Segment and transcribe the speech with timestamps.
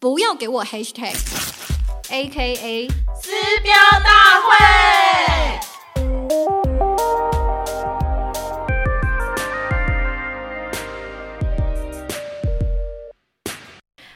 [0.00, 2.86] 不要给我 hashtag，A K A
[3.20, 3.32] 撕
[3.64, 3.74] 标
[4.04, 4.54] 大会。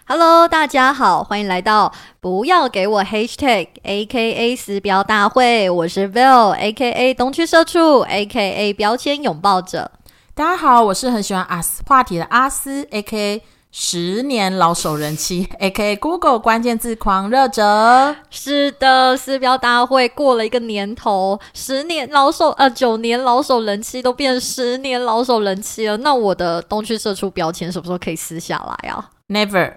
[0.07, 9.91] Hello，大家好，欢迎来到不要给我 hashtag A K A 撕标大会，我是 Bill A K A 东区社畜 A K A 标签拥抱者。
[10.33, 13.43] 大家好，我是很喜欢阿斯话题的阿斯，A K A
[13.75, 18.15] 十年老手人妻，A K Google 关键字狂热者。
[18.29, 25.97] 是的，撕标大会过了一个年头，十年老手呃九年老手人气都变十年老手人气了。
[25.97, 29.73] 那我的东区社畜标签什么时候可以撕下来啊？Never，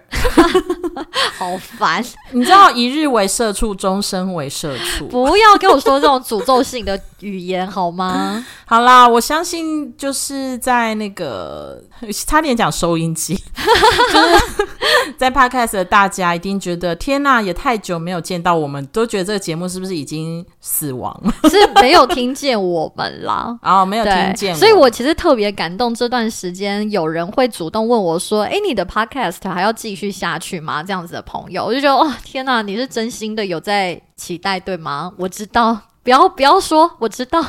[1.38, 2.04] 好烦！
[2.32, 5.06] 你知道一日为社畜，终身为社畜。
[5.06, 8.44] 不要跟我说这种诅咒性的语言好吗？
[8.66, 11.82] 好啦，我相信就是在那个
[12.26, 13.34] 差点讲收音机，
[14.12, 21.32] 就是在 Podcast 的大家一定觉得天呐，也太久没有见到我们，都觉得这个节目是不是已经死亡了？
[21.48, 23.56] 是没有听见我们啦。
[23.62, 25.94] 哦没有，听见所以我其实特别感动。
[25.94, 35.10] 这段时间有人会主动问我说：“诶，你的 podcast 还要继续下去吗？”这样子的朋友，我就觉得哇，天哪，你是真心的有在期待对吗？
[35.16, 37.44] 我知道，不要不要说，我知道。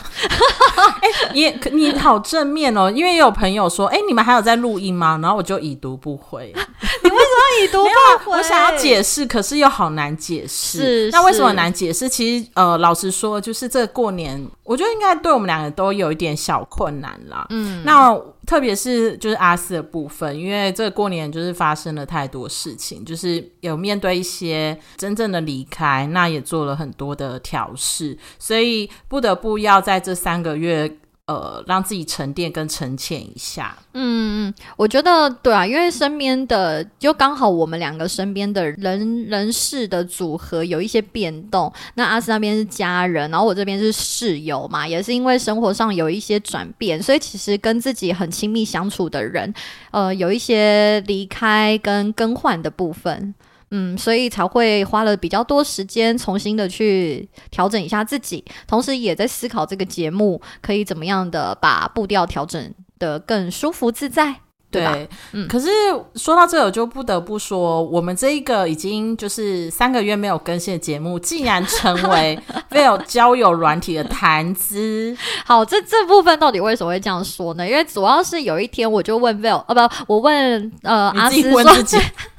[1.31, 5.19] 也可你好正面哦，因为也有朋友说，哎，你们还有在录音吗？
[5.21, 6.51] 然后我就已读不回。
[7.03, 7.83] 你为什么已读，
[8.23, 10.79] 不回我想要解释，可是又好难解释。
[10.79, 12.09] 是那为什么难解释？
[12.09, 17.47] 其实呃，老实说，就是这过年，我觉得应该对我们两个都有一点小困难啦。
[17.49, 18.13] 嗯，那
[18.45, 30.99] 特别是就是阿四的部分，因为这过年就是发生了太多事情，就是有面对一些真正的离开，那也做了很多的调试，所以不得不要在这三个月。
[31.27, 41.71] 呃，让自己沉淀跟沉潜一下，嗯，我觉得对啊，因为身边的就刚好我们两个身边的人人事的组合有一些变动。
[41.95, 49.53] 那阿斯那边是家人，然后我这边是室友嘛，也是因为生活上有一些转变，所以其实跟自己很亲密相处的人，
[49.91, 53.35] 呃，有一些离开跟更换的部分。
[53.71, 64.35] 嗯，所以才会花了比较多时间，重新的去调整一下自己，同时也在思考这个节目可以怎么样的把步调调整的更舒服自在，
[64.71, 64.97] 对吧？
[65.33, 65.67] 嗯可是
[66.15, 72.39] 说到这，我就不得不说，我们这一个已经就是三个月没有更新的节目，竟然成为
[72.71, 75.15] Will 交友软体的谈资。
[75.45, 77.67] 好，这这部分到底为什么会这样说呢？
[77.67, 81.97] 因为主要是有一天我就问 Will，呃，不，我问呃阿斯说，问自己，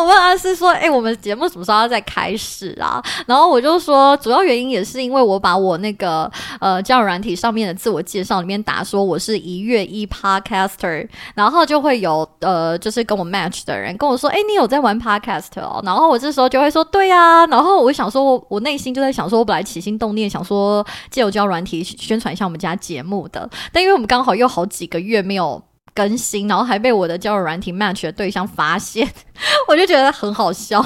[0.00, 6.30] 我问阿斯说：“哎、我们节目什么时候要再开始啊？”然后我就说，主要原因也是因为我把我那个
[6.60, 25.62] 呃交友软体上面的自我介绍里面打说我是一月一 podcaster，然后就会有呃就是跟我 match 的人跟我说：“哎、你有在玩 podcast 哦？”然后我这时候就会说：“对呀、然后我想说我，我内心就在想说，我本来起心动念想说借由交友软体宣传一下我们家节目的，但因为我们刚好又好几个月没有。
[25.94, 29.08] 更新，然后还被我的交友软体 match 的对象发现，
[29.68, 30.84] 我就觉得很好笑。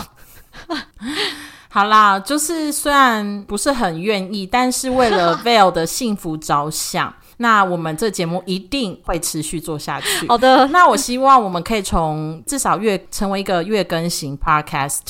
[1.69, 10.29] 好啦，就是虽然不是很愿意，但是为了 Vale 的幸福着想，那我们这节目一定会持续做下去。
[10.29, 15.01] 好的，那我希望我们可以从至少月成为一个月更新 Podcast，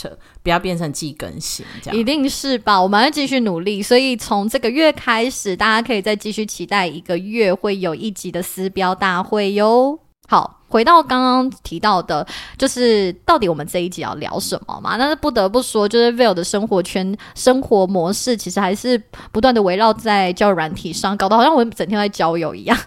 [0.44, 2.04] 不要变成季更新这样一。
[2.04, 2.80] 定是吧？
[2.80, 9.98] 我们要继续努力，所以从这个月开始，大家可以再继续期待一个月会有一集的撕标大会哟。
[10.26, 12.26] 好，回到刚刚提到的，
[12.58, 14.96] 就是到底我们这一集要聊什么嘛？
[14.98, 19.02] 但是不得不说，就是 Will 的生活圈、生活模式，其实还是
[19.32, 22.78] 不断的围绕在交友软体上，搞得好像我们整天在交友一样。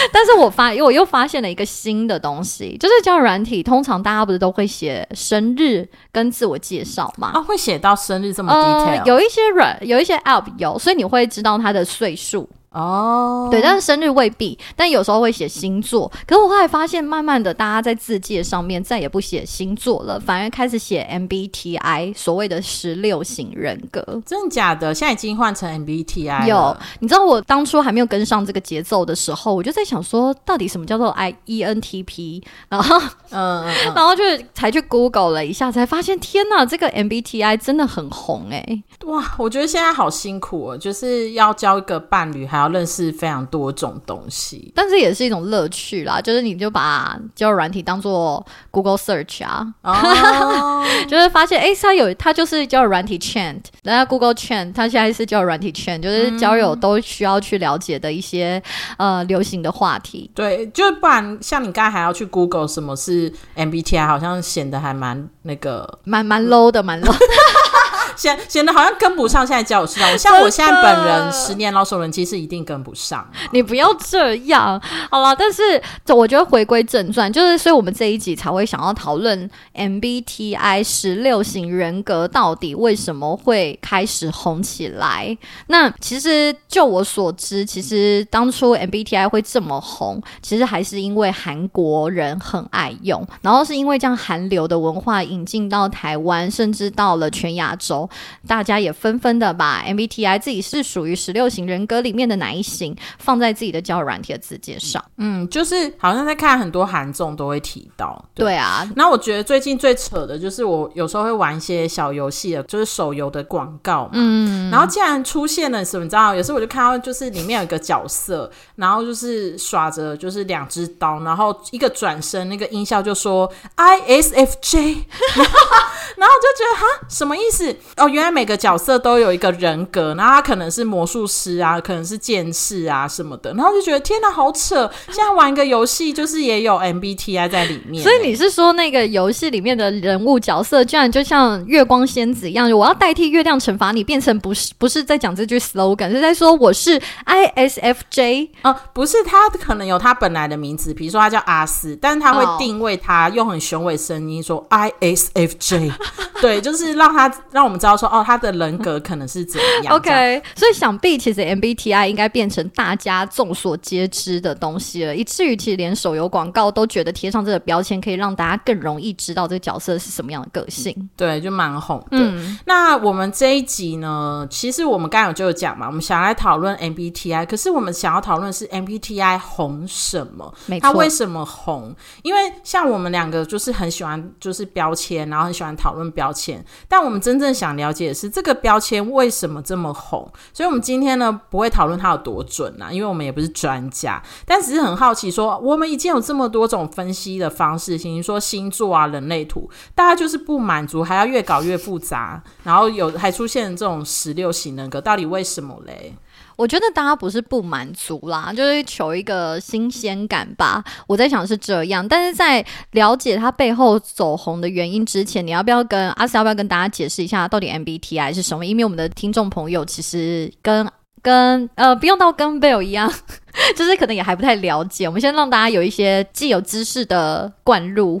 [0.12, 7.32] 但是我发，因为我又发现了一个新的东西，就是叫软体，通常大家不是都会写生日跟自我介绍嘛？
[7.34, 12.48] 啊，会写到生日这么呃 detail？、，有一些软，有一些 app 有，所以你会知道他的岁数。
[12.70, 16.10] 哦，对，但是生日未必，但有时候会写星座。
[16.26, 24.02] 可是我后来发现，慢慢的，大家在字界上面再也不写星座了，反而开始写 MBTI，所谓的十六型人格。
[24.26, 24.94] 真的假的？
[24.94, 32.42] 现在已经换成 MBTI 有，你知道我当初还没有跟上这个节奏的时候，我就在想说，到底什么叫做 I E N T P？
[32.68, 32.98] 然后，
[33.30, 34.22] 嗯嗯嗯， 然后就
[34.52, 44.72] 才去 Google 了一下，才发现天呐，这个 MBTI 真的很红诶、哇，我觉得现在好辛苦哦，就是要交一个伴侣，还要认识非常多种东西。
[44.74, 58.62] 但是也是一种乐趣啦，就是你就把交友软体当做 Google Search 啊，哦， 就是发现哎，它有它就是交友软体圈，人家 Google Chat，它现在是交友软体 Chat，，就是交友都需要去了解的一些
[58.98, 60.30] 呃流行的话题。
[60.34, 67.14] 对，就是不然像你刚才还要去 Google 什么是 MBTI，好像显得还蛮那个，蛮蛮 low 的，蛮 low。
[68.18, 70.10] 显显得好像跟不上现在交友市场。
[70.10, 73.26] 我像我现在本人十年老手人，其实一定跟不上。
[73.52, 75.34] 你不要这样，好了。
[75.36, 75.62] 但是
[76.08, 85.36] 我觉得回归正传，就是所以我们这一集才会想要讨论 MBTI 十六型人格到底为什么会开始红起来。
[85.68, 98.07] 那其实就我所知，其实当初 MBTI 会这么红，其实还是因为韩国人很爱用，然后是因为这样韩流的文化引进到台湾，甚至到了全亚洲。
[98.46, 105.04] 大家也纷纷的把 MBTI 自己是属于十六型人格里面的哪一型放在自己的交友软体的字节上。
[105.16, 108.24] 嗯，就是好像在看很多韩综都会提到。
[108.34, 114.10] 对啊，那我觉得最近最扯的就是我有时候会玩一些小游戏的，就是手游的广告嘛。
[114.14, 116.04] 嗯，然后竟然出现了什么？
[116.04, 116.34] 你知道？
[116.34, 124.76] 有时候我就看到就是里面有一个角色，然后就是耍着就是两只刀，然后一个转身，那个音效就说 ISFJ，
[126.16, 127.76] 然后就觉得哈什么意思？
[127.98, 134.88] 哦，原来每个角色都有一个人格，然后他可能是魔术师啊，可能是剑士啊什么的，然后就觉得天哪，好扯！
[135.10, 138.02] 现在玩一个游戏，就是也有 MBTI 在里面。
[138.02, 155.92] 所以你是说那个游戏里面的人物角色，居然就像月光仙子一样，我要代替月亮惩罚你，变成不是不是在讲这句 slogan，是在说我是 ISFJ 哦，不是他可能有他本来的名字，比如说他叫阿斯，但是他会定位他用很雄伟声音说 ISFJ，
[156.40, 157.87] 对，就是让他让我们知道。
[157.96, 171.08] 说哦，他的人格可能是怎样？OK，所以想必其实 MBTI 应该变成大家众所皆知的东西了，以至于其实连手游广告都觉得贴上这个标签可以让大家更容易知道这个角色是什么样的个性。
[171.16, 172.32] 对，就蛮红的。
[172.66, 180.52] 那我们这一集呢，其实我们刚有就有讲嘛，我们想来讨论 MBTI，可是我们想要讨论是 MBTI 红什么？
[180.80, 181.94] 它为什么红？
[182.22, 187.77] 因为像我们两个就是很喜欢就是标签，然后很喜欢讨论标签，但我们真正想。
[187.78, 206.14] 了解的是这个标签为什么这么红，所以我们今天呢不会讨论它有多准啊，因为我们也不是专家，但只是很好奇，说我们已经有这么多种分析的方式，比如说星座啊、人类图，大家就是不满足，还要越搞越复杂，然后有还出现这种十六型人格，到底为什么嘞？
[206.58, 210.82] 我觉得大家不是不满足啦，就是求一个新鲜感吧。
[211.06, 218.66] 我在想是这样，但是在了解它背后走红的原因之前，你要不要跟阿 s 要不要跟大家解释一下到底 MBTI 是什么？
[218.66, 220.84] 因为我们的听众朋友其实跟
[221.22, 223.08] 跟呃不用到跟 Bill 一样，
[223.76, 225.06] 就是可能也还不太了解。
[225.06, 228.20] 我们先让大家有一些既有知识的灌入。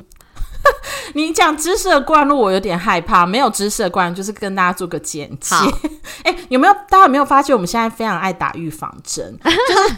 [1.14, 3.24] 你讲知识的灌入，我有点害怕。
[3.26, 5.56] 没有知识的灌入，就是跟大家做个简介。
[6.24, 9.38] 哎，有没有大家有没有发现，我们现在非常爱打预防针？
[9.42, 9.96] 就是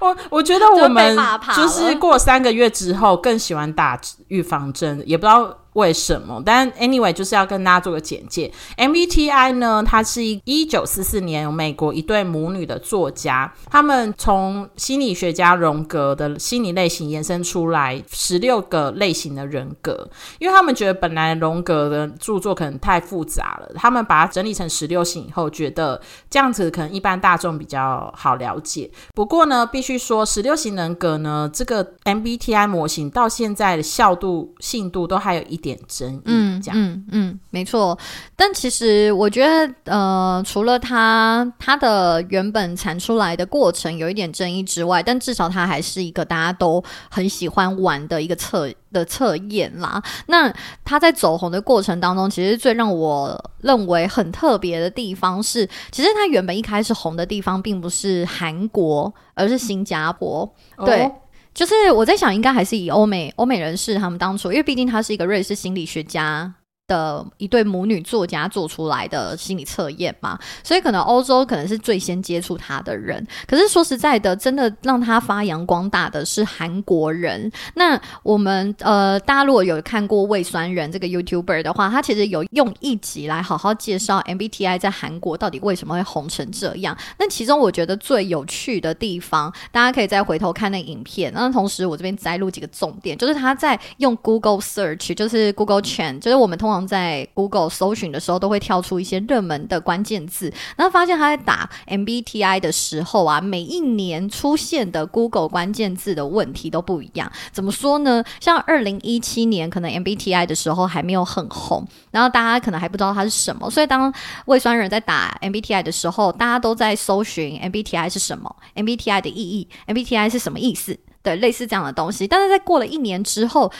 [0.00, 1.16] 我我觉得我们
[1.54, 5.56] 就是过三个月之后更喜欢打预防针，也不知道。
[5.74, 6.42] 为什么？
[6.44, 8.50] 但 anyway 就是要跟大家做个简介。
[8.76, 28.90] MBTI 呢，它是一一九四四年美国一对母女的作家，他们从心理学家荣格的心理类型延伸出来十六个类型的人格，因为他们觉得本来荣格的著作可能太复杂了，他们把它整理成十六型以后，觉得这样子可能一般大众比较好了解。
[29.14, 35.59] 不过呢，必须说十六型人格呢，这个 MBTI 模型到现在的效度、信度都还有一。
[35.60, 37.98] 点争议，嗯，这样，嗯嗯，没错。
[38.34, 50.02] 但其实我觉得，呃，除了它它的原本产出来的过程有一点争议之外，但至少它还是一个大家都很喜欢玩的一个测的测验啦。
[50.26, 50.52] 那
[50.84, 60.52] 它在走红的过程当中，其实最让我认为很特别的地方是，其实它原本一开始红的地方并不是韩国，而是新加坡，
[60.84, 61.10] 对。
[61.52, 66.54] 就是我在想，应该还是以欧美欧美人士他们当初，因为毕竟他是一个瑞士心理学家。
[66.90, 73.24] 的一对母女作家做出来的心理测验嘛，所以可能欧洲可能是最先接触他的人。
[73.46, 77.50] 可是说实在的，真的让他发扬光大的是韩国人。
[77.76, 86.96] 那我们呃，大家如果有看过胃酸人这个 YouTuber 的话，他其实有用一集来好好介绍 MBTI 在韩国到底为什么会红成这样。
[87.20, 91.32] 那其中我觉得最有趣的地方，大家可以再回头看那影片。
[91.32, 96.79] 那同时我这边摘录几个重点，就是他在用 Google Search，就是 Google Trend，就是我们通常。
[96.86, 100.52] 在 Google 搜寻的时候，都会跳出一些热门的关键字。
[100.76, 107.30] 然后发现他在打 MBTI 的时候啊，每一年出现的 Google 关键字的问题都不一样。
[107.52, 108.24] 怎么说呢？
[108.40, 114.12] 像二零一七年可能 MBTI 的时候还没有很红，然后大家可能还不知道它是什么，所以当
[114.46, 120.98] 胃酸人在打 MBTI 的时候，大家都在搜寻 MBTI 是什么，MBTI 的意义，MBTI 是什么意思？
[121.22, 122.26] 对，类似这样的东西。
[122.26, 123.70] 但是在过了一年之后，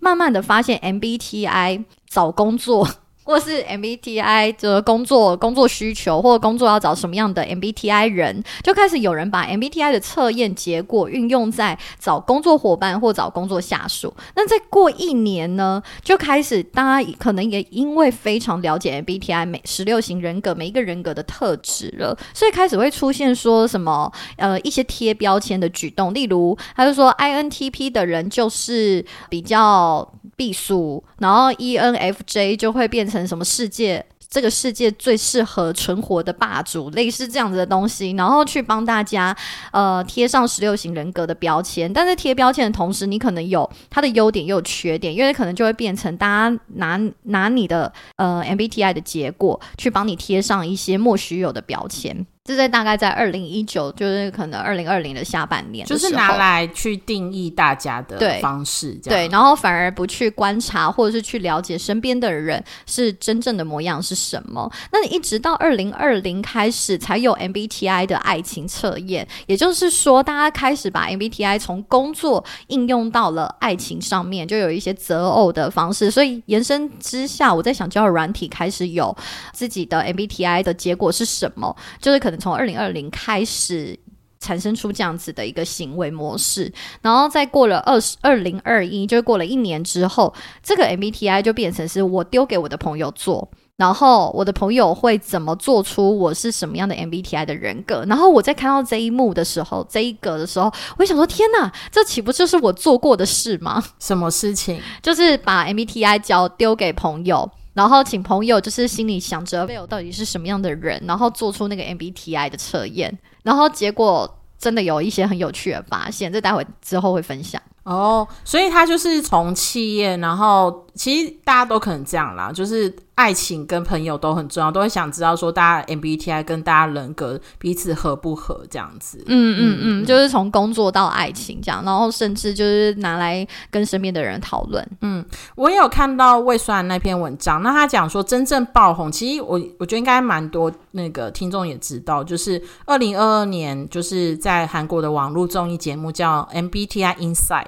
[0.00, 2.88] 慢慢的发现 MBTI 找工作。
[3.30, 14.12] 或是 MBTI 的工作工作需求，或工作要找什么样的 MBTI 人，就开始有人把 MBTI 的测验结果运用在找工作伙伴或找工作下属。
[14.34, 33.20] 那再过一年呢，就开始大家可能也因为非常了解 MBTI 每十六型人格每一个人格的特质了，所以开始会出现说什么呃一些贴标签的举动，例如他就说 INTP 的人就是比较避暑，然后 ENFJ 就会变成。
[33.28, 34.02] 什么世界？
[34.30, 39.36] 这个世界最适合存活的霸主，类似这样子的东西，然后去帮大家
[39.72, 41.92] 呃贴上十六型人格的标签。
[41.92, 52.24] 但在贴标签的同时，你可能有它的优点，也有缺点，因为可能就会变成大家拿拿你的呃 MBTI 的结果去帮你贴上一些莫须有的标签。
[52.50, 64.68] 这在大概在二零一九，就是可能二零二零的下半年，就是拿来去定义大家的方式，对，然后反而不去观察或者是去了解身边的人是真正的模样是什么。
[64.90, 76.10] 那你一直到二零二零开始才有 MBTI 的爱情测验，也就是说，大家开始把 MBTI 从工作应用到了爱情上面，就有一些择偶的方式。
[76.10, 79.16] 所以延伸之下，我在想，交友软体开始有
[79.52, 81.76] 自己的 MBTI 的结果是什么？
[82.00, 82.39] 就是可。
[82.40, 83.98] 从二零二零开始
[84.40, 90.32] 产生出这样子的一个行为模式，然后再过了二十二零二一，就是过了一年之后，
[90.62, 103.82] 这个 MBTI 就变成是我丢给我的朋友做，然后我的朋友会怎么做出我是什么样的 MBTI 的人格，然后我在看到这一幕的时候，这一格的时候，我想说：天哪，这岂不就是我做过的事吗？
[103.98, 104.80] 什么事情？
[105.02, 107.50] 就是把 MBTI 交丢给朋友。
[107.74, 117.60] 然后请朋友就是心里想着 Will 到底是什么样的人，然后做出那个 MBTI 的测验，然后结果真的有一些很有趣的发现，这待会之后会分享。
[117.84, 122.94] 哦，所以他就是从企业，然后其实大家都可能这样啦，就是。
[123.20, 129.22] 爱情跟朋友都很重要，都会想知道说大家 MBTI 跟大家人格彼此合不合这样子。
[129.26, 134.82] 嗯嗯嗯，就是从工作到爱情这样，然后甚至就是拿来跟身边的人讨论。
[135.02, 135.22] 嗯，
[135.54, 147.66] 我也有看到魏酸那篇文章，那他讲说真正爆红，其实我我觉得应该蛮多那个听众也知道，就是二零二二年就是在韩国的网络综艺节目叫 MBTI Insight，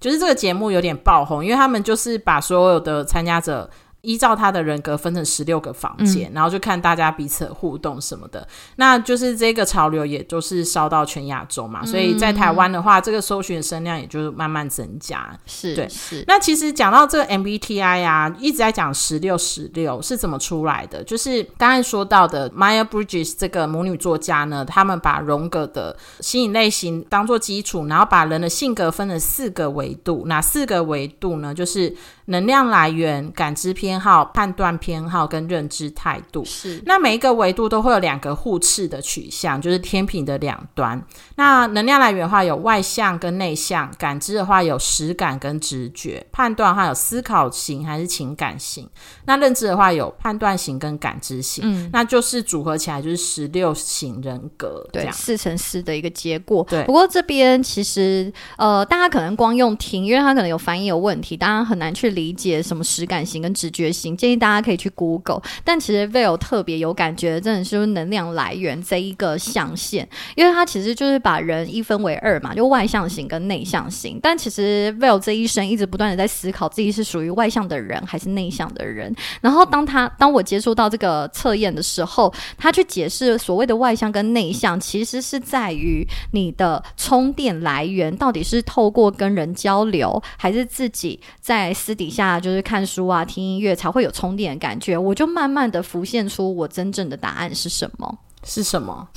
[0.00, 3.68] 就是这个节目有点爆红，因为他们就是把所有的参加者。
[4.04, 8.46] 依照他的人格分成十六个房间，然后就看大家彼此互动什么的。
[8.76, 11.84] 那就是这个潮流，也就是烧到全亚洲嘛。
[11.84, 15.36] 所以在台湾的话，这个搜寻声量也就慢慢增加。
[15.46, 16.22] 是对，是。
[16.28, 21.02] 那其实讲到这个 MBTI 啊，一直在讲十六十六是怎么出来的。
[21.02, 30.24] 就是刚才说到的 Maya Bridges 这个母女作家呢，他们把荣格的吸引类型当做基础，然后把人的性格分了四个维度。
[30.26, 31.54] 哪四个维度呢？
[31.54, 31.94] 就是
[32.26, 36.82] 能量来源、感知偏好、判断偏好跟认知态度是。
[36.86, 41.04] 那每一个维度都会有两个互斥的取向，就是天平的两端。
[41.36, 48.88] 那能量来源的话有外向跟内向，感知的话有实感跟直觉，判断的话有思考型还是情感型。
[49.26, 51.62] 那认知的话有判断型跟感知型。
[51.66, 54.88] 嗯，那就是组合起来就是十六型人格。
[54.90, 56.66] 对，四乘四的一个结果。
[56.70, 56.82] 对。
[56.84, 62.13] 不过这边其实呃，大家可能光用听，因为他可能有翻译有问题，大家很难去。
[62.14, 65.42] 理解什么实感型跟直觉型，建议大家可以去 Google。
[65.62, 74.18] 但其实 v i l 特别有感觉，真的是能量来源这一个象限，因为它其实就是把人一分为二嘛，就外向型跟内向型。
[74.22, 79.14] 但其实 v i l 这一生一直不断的在思考自己是属于外向的人还是内向的人。
[79.40, 92.03] 然后当他当我接触到这个测验的时候，他去解释所谓的外向跟内向，其实是在于你的充电来源到底是透过跟人交流，还是自己在私底。
[92.04, 94.98] 底下就是看书啊，听音乐才会有充电的感觉。
[94.98, 98.18] 我就慢慢的浮现出我真正的答案是什么？
[98.44, 99.08] 是什么？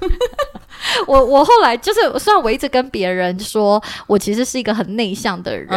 [1.06, 5.68] 我我后来就是，虽然我一直跟别人说我其实是一个很内向的人，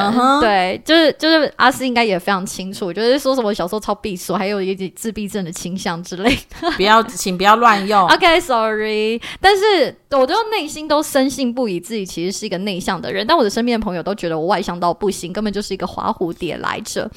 [0.41, 6.69] 对，就是就是阿斯应该也非常清楚，就是说什么小时候超闭锁，还有一点自闭症的倾向之类的。
[6.71, 8.05] 不要，请不要乱用。
[8.11, 17.09] OK，Sorry，但是我就内心都深信不疑，自己其实是一个内向的人，但我的身边的朋友都觉得我外向到不行，根本就是一个花蝴蝶来着。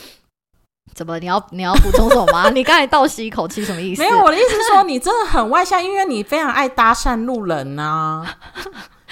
[0.95, 1.19] 怎么？
[1.19, 2.51] 你要你要补充什么吗？
[2.55, 4.03] 你刚才倒吸一口气，什么意思？
[4.03, 8.27] 没有，我的意思是说，你真的很外向，因为你非常爱搭讪路人呐。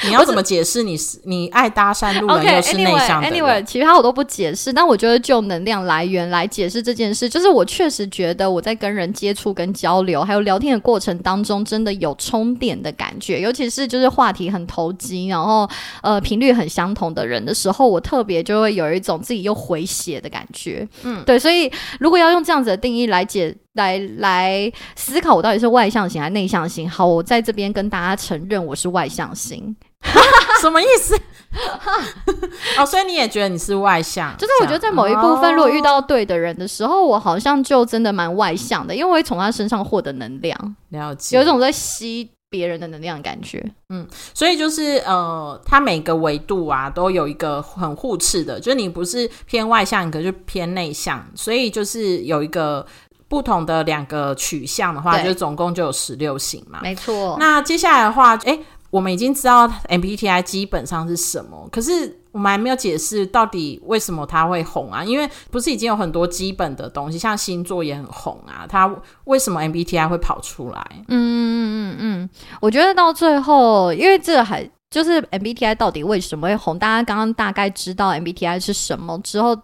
[0.05, 0.83] 你要怎么解释？
[0.83, 4.73] 你是你爱搭讪路人又是内向的？Anyway，其他我都不解释。
[4.73, 13.41] 但我觉得就能量来源来解释这件事，就是我确实觉得我在跟人接触、跟交流，还有聊天的过程当中，真的有充电的感觉。
[13.41, 15.69] 尤其是就是话题很投机，然后
[16.03, 20.87] 呃频率很相同的人的时候，我特别就会有一种自己又回血的感觉。
[21.03, 21.39] 嗯，对。
[21.39, 26.89] 所以如果要用这样子的定义来解来来思考，我到底是外向型还是内向型？
[26.89, 29.75] 好，我在这边跟大家承认我是外向型。
[30.61, 31.19] 什么意思？
[32.79, 34.37] 哦，所以你也觉得你是外向？
[34.37, 43.65] 就是我觉得在某一部分，如果遇到对的人的时候，我好像就真的蛮外向的，因为我会从他身上获得能量，了解，有一种在吸别人的能量的感觉。
[43.89, 52.87] 嗯，所以就是呃，他每个维度啊，都有一个很互斥的，就是你不是偏外向，可是偏内向，所以就是有一个
[53.27, 56.81] 不同的两个取向的话，就总共就有十六型嘛。
[56.83, 57.37] 没错。
[57.41, 58.59] 那接下来的话，哎。
[58.91, 65.05] 我们已经知道 MBTI 基本上是什么，可是我们还没有解释到底为什么它会红啊？
[65.05, 68.91] 因为不是已经有很多基本的东西，像星座也很红啊，它
[69.25, 70.87] 为什么 MBTI 会跑出来？
[71.09, 72.31] 嗯嗯嗯嗯，
[72.61, 76.79] 我觉得到最后，因为这还就是 MBTI 到底为什么会红？
[76.79, 79.55] 大家刚刚大概知道 MBTI 是什么之后，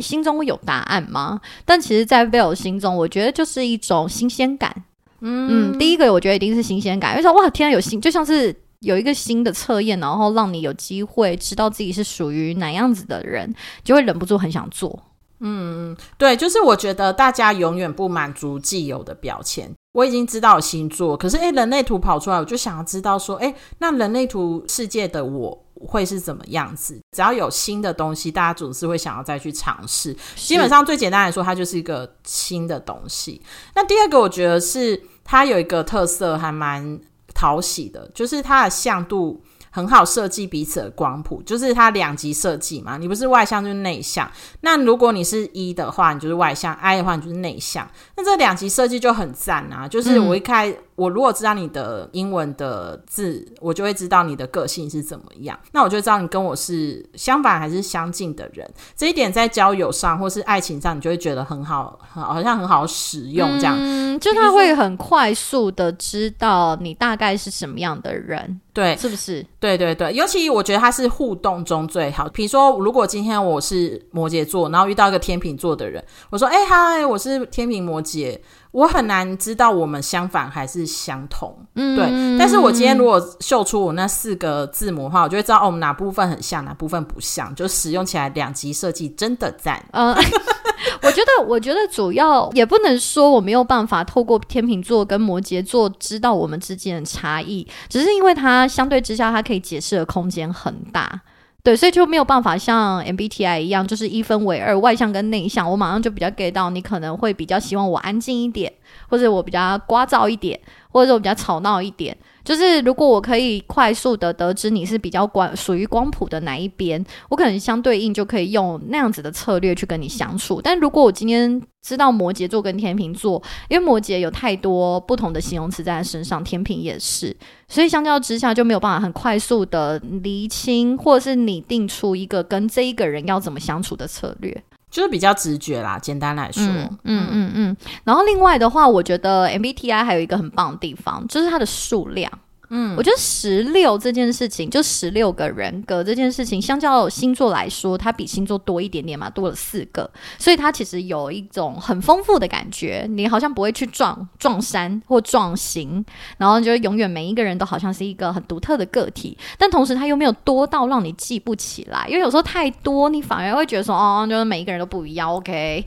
[0.00, 1.40] 心中会有答案吗？
[1.64, 4.84] 但其实，在 v i l 心中，我觉得就是一种新鲜感。
[5.20, 15.02] 嗯，第一个我觉得一定是新鲜感，因为说哇，天啊，有新，就像是有一个新的测验，然后让你有机会知道自己是属于哪样子的人，就会忍不住很想做。
[15.40, 19.70] 嗯，对，就是我觉得大家永远不满足既有的标签。
[19.96, 27.00] 我已经知道星座，可是诶，人类图跑出来，我就想要知道说，诶，那人类图世界的我会是怎么样子？
[27.12, 30.14] 只要有新的东西，大家总是会想要再去尝试。
[30.34, 33.40] 基本上最简单来说，它就是一个新的东西。
[33.74, 37.00] 那第二个，我觉得是它有一个特色，还蛮
[37.32, 39.42] 讨喜的，就是它的像度。
[39.76, 42.96] 很好设计彼此的光谱，就是它两极设计嘛。
[42.96, 44.26] 你不是外向就是内向，
[44.62, 47.86] 那如果你是一的话，你就是外向；I 的话，你就是内向。
[48.16, 49.86] 那这两极设计就很赞啊！
[49.86, 50.74] 就是我一开。
[50.96, 55.58] 我如果知道你的英文的字，我就会知道你的个性是怎么样。
[55.72, 58.68] 那我就知道你跟我是相反还是相近的人。
[58.96, 63.76] 这一点在交友上或是爱情上，你就会觉得很好，好像很好使用这样。
[63.78, 69.44] 嗯，就他会很快速的知道你大概是什么样的人，对，是不是？
[69.60, 72.26] 对对对，尤其我觉得他是互动中最好。
[72.30, 78.38] 比如说，如果今天我是摩羯座，然后遇到一个天秤座的人，我说：“哎嗨，我是天秤摩羯。”
[78.72, 82.38] 我很难知道我们相反还是相同，嗯，对。
[82.38, 89.82] 但是我今天如果秀出我那四个字母的话，我就会知道哦，我们哪部分很像，哪部分不像，就使用起来两极设计真的赞。
[89.92, 90.14] 嗯，
[91.02, 101.20] 我觉得，我觉得主要也不能说我没有办法透过天秤座跟摩羯座知道我们之间的差异，只是因为它相对之下，它可以解释的空间很大。
[101.66, 105.68] 对，所以就没有办法像 MBTI 一样，就是一分为二，外向跟内向。
[105.68, 108.72] 我马上就比较 get 到，你可能会比较希望我安静一点，
[109.08, 110.60] 或者我比较聒噪一点，
[110.92, 112.16] 或者我比较吵闹一点。
[112.46, 120.60] 就是如果我可以快速的得知你是比较光属于光谱的哪一边，我可能相对应就可以用那样子的策略去跟你相处。
[120.62, 134.62] 但如果我今天知道摩羯座跟天秤座，因为摩羯有太多不同的形容词在他身上，天平也是，所以相较之下就没有办法很快速的厘清或者是拟定出一个跟这一个人要怎么相处的策略。
[134.90, 136.62] 就是比较直觉啦，简单来说，
[137.04, 137.76] 嗯嗯嗯。
[138.04, 142.30] 然后另外的话，我觉得 MBTI 还有一个很棒的地方，就是它的数量。
[142.68, 153.06] 嗯，我觉得十六这件事情，就十六个人格这件事情，相较星座来说，它比星座多一点点嘛，多了四个，所以它其实有一种很丰富的感觉。
[153.08, 156.04] 你好像不会去撞撞山或撞形，
[156.38, 165.32] 然后就永远每一个人都好像是一个很独特的个体，但同时它又没有多到让你记不起来，因为有时候太多，你反而会觉得说，哦，就是每一个人都不一样。
[165.32, 165.84] OK，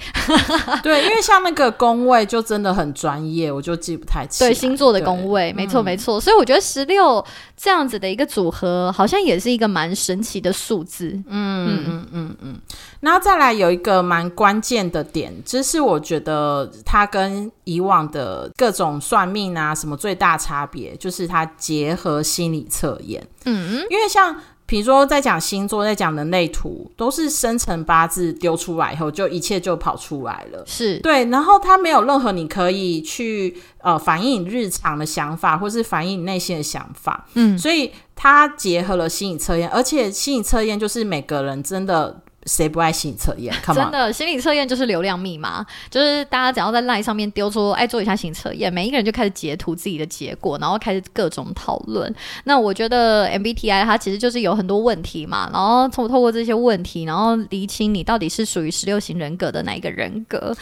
[0.82, 4.48] 对，因为像那个宫位就真的很专业，我就记不太清。
[4.48, 6.69] 对星座的宫位，没错没错，所以我觉得。
[6.70, 7.26] 十六
[7.58, 11.10] 这样子的一个组合，好像也是一个蛮神奇的数字。
[11.26, 12.62] 嗯嗯嗯嗯嗯。
[13.00, 23.26] 然后再来有一个蛮关键的点，就是我觉得它跟以往的各种算命啊什么最大差别，就是它结合心理测验。
[23.46, 24.36] 嗯，因为像。
[24.70, 30.64] 比如说，在讲星座，在讲人类图，都是生辰八字丢出来以后，就一切就跑出来了。
[30.68, 37.26] 是对，然后它没有任何你可以去呃反映你日常的想法，或是反映你内心的想法。
[37.34, 42.22] 嗯，所以它结合了心理测验，而且心理测验就是每个人真的。
[42.50, 43.54] 谁不爱心理测验？
[43.68, 52.14] 真的，心理测验就是流量密码，就是大家只要在 LINE 上面丢出“哎，做一下心理测验”，每一个人就开始截图自己的结果，然后开始各种讨论。
[52.46, 60.56] 那我觉得 MBTI 它其实就是有很多问题嘛，然后从透过这些问题，然后厘清你到底是属于十六型人格的哪一个人格。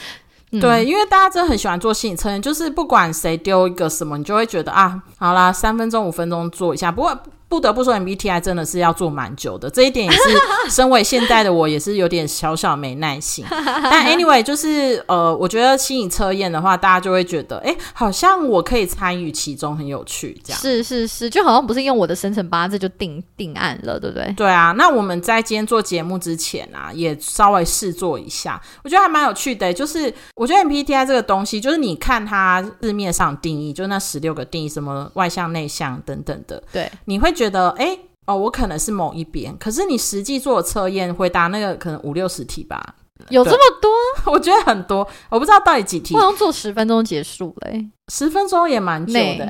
[0.52, 6.91] 对，因为大家真的很喜欢做心理测验，就是不管谁丢一个什么，你就会觉得啊，好啦，三分钟、五分钟做一下。
[6.91, 7.17] 不过。
[7.49, 10.19] 不得不说，MBTI 真的是要做蛮久的，这一点也是
[10.69, 13.45] 身为现代的我也是有点小小没耐心。
[13.49, 20.38] 但 anyway，就是呃，我觉得心理测验的话，大家就会觉得，哎，好像我可以参与其中，很有趣。
[20.43, 24.33] 这样是是是，就好像不是用我的生辰八字就定定案了，对不对？
[24.33, 24.73] 对啊。
[24.77, 29.73] 那我们在今天做节目之前啊，也稍微试做一下，我觉得还蛮有趣的。
[29.73, 37.33] 就是我觉得 MBTI 这个东西，就是你看它字面上定义，就那十六个定义，什么外向、内向等等的，对，你会。
[37.38, 42.95] 觉得哎哦，我可能是某一边，可是你实际做测验回答那个可能五六十题吧，
[43.30, 43.89] 有这么多？
[44.34, 46.13] 我觉得很多，我不知道到底几题。
[46.15, 49.47] 好像做十分钟结束嘞，十分钟也蛮久的。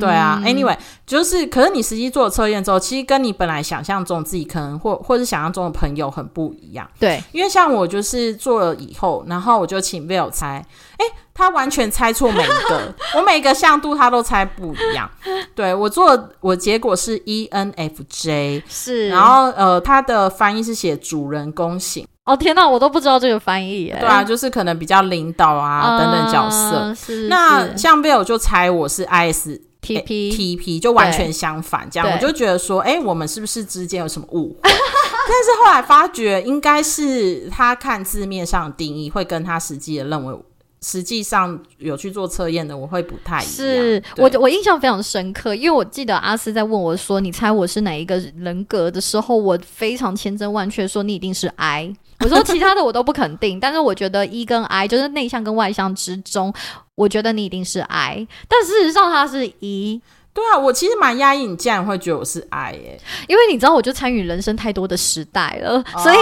[0.00, 6.88] 对啊，Anyway，就是可是你实际做测验之后，其实跟你本来想象中自己可能或或是想象中的朋友很不一样。
[6.98, 10.66] 对，因为像我就是做了以后，然后我就请 Will 猜，
[10.98, 11.04] 哎。
[11.34, 15.10] 他完全猜错每一个， 我每个像度他都猜不一样。
[15.54, 22.06] 对我做，我结果是 E N F J，是，然后呃，他的翻译是写主人公型。
[22.24, 23.92] 哦天哪，我都不知道这个翻译。
[24.00, 26.94] 对啊，就是可能比较领导啊等等角色。
[26.94, 31.86] 是，那像 Bill 就猜我是 I S T P T P，就完全相反。
[31.90, 34.70] 这样我就觉得说，哎，我们是不是之间有什么误会？
[34.70, 40.34] 但是后来发觉，应该是他看字面上的定义会跟他实际的认为。
[40.84, 43.50] 实际上有去做测验的，我会不太一样。
[43.50, 51.90] 是我我印象非常深刻，因为我记得阿斯在问我说：“你猜我是哪一个人格的时候，我非常千真万确说你一定是 I。
[52.20, 56.52] ”我说其他的我都不肯定，但是我觉得 E 跟 I 就是内向跟外向之中，
[56.94, 58.28] 我觉得你一定是 I。
[58.46, 60.02] 但事实上他是 E。
[60.34, 63.00] 对啊，我其实蛮压抑，你竟然会觉得我是 I 耶？
[63.28, 66.16] 因为你知道，我就参与人生太多的时代了，所以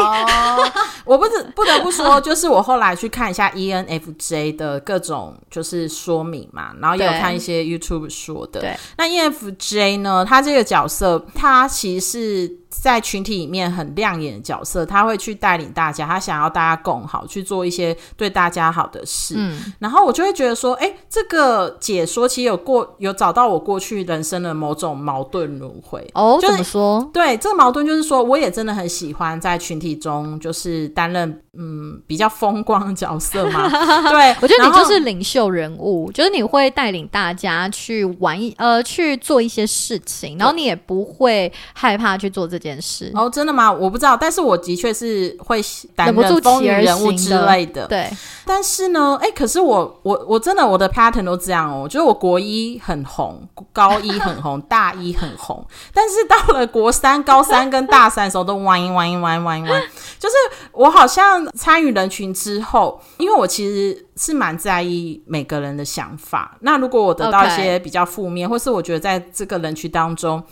[1.07, 8.61] 我不得不得不说，就是我后来去看一下 ENFJ 的各种就是说明嘛，然后也有看一些 YouTube 说的。
[8.61, 12.07] 对，那 ENFJ 呢，他这个角色，他其实
[12.46, 12.62] 是。
[12.80, 19.35] 在群体里面很亮眼的角色，他会去带领大家，他想要大家共好，去做一些对大家好的事。
[19.37, 26.08] 嗯，然后我就会觉得说，哎，这个解说其实有过有找到我过去人生的某种矛盾轮回。
[26.14, 27.06] 哦，怎么说？
[27.12, 33.68] 对，这个矛盾就是说，我也真的很喜欢在群体中就是担任嗯比较风光的角色嘛。
[34.08, 42.62] 对，我觉得你就是领袖人物，就是你会带领大家去玩一呃去做一些事情，然后你也不会害怕去做这。
[42.62, 43.70] 件事哦，真的吗？
[43.70, 45.61] 我不知道，但是我的确是会
[45.94, 47.87] 担任风云人物之类的。
[47.87, 48.09] 对，
[48.46, 51.83] 但是呢，哎，可是我我我真的我的 pattern 都这样哦。
[51.83, 59.83] 我觉得我国一很红，高一很红， 大一很红，但是到了国三、高三跟大三的时候都弯一弯一弯弯一弯。
[60.18, 60.35] 就是
[60.72, 66.57] 我好像参与人群之后，因为我其实是蛮在意每个人的想法。
[66.61, 70.42] 那如果我得到一些比较负面，或是我觉得在这个人群当中。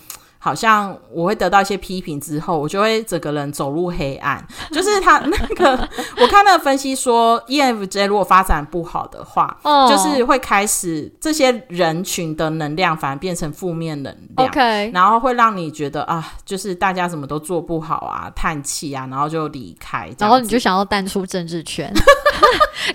[0.43, 4.45] 好像我会得到一些批评之后，我就会整个人走入黑暗。
[4.73, 5.71] 就是他那个，
[6.21, 9.89] 我看那个分析说，EFJ 如果发展不好的话，哦。
[9.91, 21.93] 就是会开始这些人群的能量反而变成负面能量，OK，然后会让你觉得啊，就是大家什么都做不好啊，叹气啊，然后就离开，然后你就想要淡出政治圈。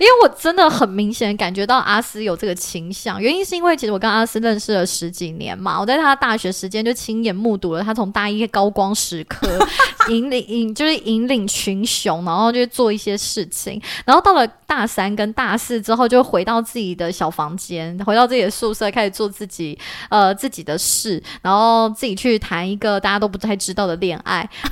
[0.00, 9.46] 为我真的很明显感觉到阿斯有这个倾向，原因是因为其实我跟阿斯认识了十几年嘛，我在他大学时间就亲眼目睹了他从大一高光时刻
[10.08, 24.48] 引领引就是引领群雄，然后就做一些事情，然后到了大三跟大四之后就回到自己的小房间，回到自己的宿舍开始做自己呃自己的事，然后自己去谈一个大家都不太知道的恋爱。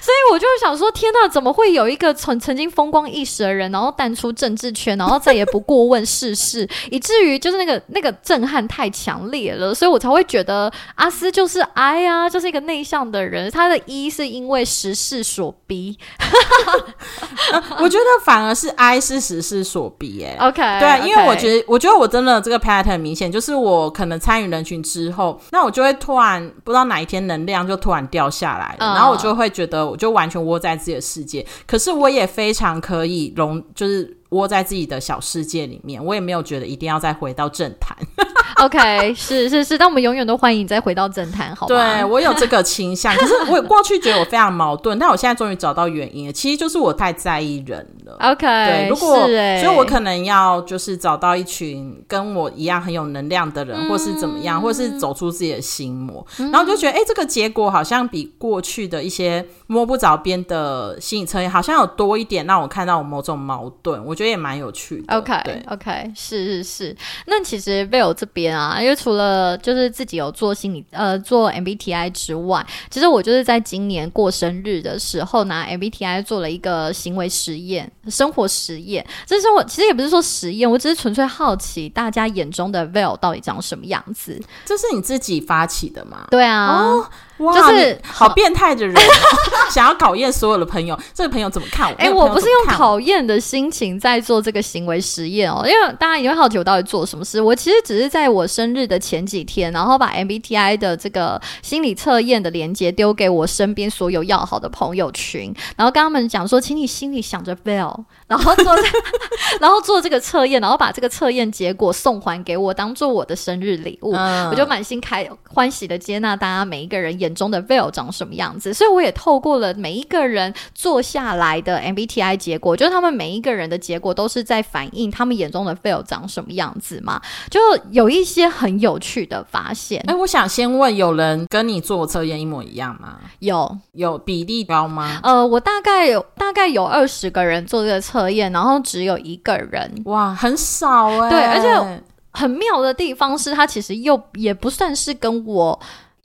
[0.00, 13.48] 所以我就想说，天呐，怎么会有一个曾曾经风光一时的人，然后淡出政治圈，然后再也不过问世事，以至于就是那个那个震撼太强烈了，所以我才会觉得阿斯就是 I 啊，就是一个内向的人。
[13.48, 15.96] 他的一是因为时势所逼，
[17.78, 20.24] 我觉得反而是 I 是时势所逼。
[20.24, 29.88] 哎，OK，对，因为我觉得，我觉得我真的这个 pattern 很明显，就是我可能参与人群之后，那我就会突然不知道哪一天能量就突然掉下来了，然后我就会觉得。
[29.88, 37.96] 我就完全窝在自己的世界，可是我也非常可以融，就是窝在自己的小世界里面，我也没有觉得一定要再回到政坛。
[38.56, 41.74] OK，是是是，但我们永远都欢迎你再回到政坛，好吗？
[41.76, 48.16] 对我有这个倾向，可是我过去觉得我非常矛盾，但我现在终于找到原因了，其实就是我太在意人了。
[48.20, 65.16] OK，对，如果所以，我可能要就是找到一群跟我一样很有能量的人，或是怎么样，或是走出自己的心魔，然后就觉得，哎、这个结果好像比过去的一些摸不着边的心理测验，好像有多一点让我看到我某种矛盾，我觉得也蛮有趣的。
[65.16, 66.96] OK 对，OK，是是是。
[67.26, 79.06] 那其实 Vill 这边啊，因为除了就是自己有做心理呃做 MBTI 之外，其实我就是在今年过生日的时候拿 MBTI 做了一个行为实验、生活实验。
[79.24, 84.42] 这是我其实也不是说实验，我只是纯粹好奇大家眼中的 Vill 到底长什么样子。
[84.64, 86.26] 这是你自己发起的吗？
[86.30, 88.94] 对啊，哇，就是好变态的人，
[89.70, 91.96] 想要考验所有的朋友，这个朋友怎么看我？
[91.98, 97.40] 哎、我不是用考验的心情在做这个行为实验哦，因为大家也会好奇我到底做了什么事。
[97.40, 108.82] 我其实只是在我生日的前几天，然后把 MBTI 的这个心理测验的连接丢给我身边所有要好的朋友群，然后跟他们讲说，请你心里想着 Bell，然后做这
[109.60, 114.12] 然后做这个测验，然后把这个测验结果送还给我，当做我的生日礼物。
[114.14, 127.60] 嗯我就满心开欢喜的接纳大家每一个人眼中的 Veil 长什么样子，所以我也透过了每一个人做下来的 MBTI 结果，就是他们每一个人的结果都是在反映他们眼中的 Veil 长什么样子嘛，就
[127.90, 130.02] 有一些很有趣的发现。
[130.06, 133.18] 哎、我想先问，有人跟你做测验一模一样吗？
[133.40, 135.20] 有，有比例高吗？
[135.22, 140.02] 呃，我大概有大概有二十个人做这个测验，然后只有一个人。
[140.06, 145.78] 哇，很少哎、对而且很妙的地方是他其实又也不算是跟我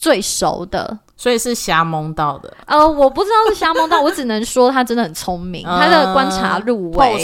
[0.04, 7.16] 最熟的，所以是瞎蒙到的，呃，我不知道是瞎蒙到， 我只能说他真的很聪明，他的观察入微。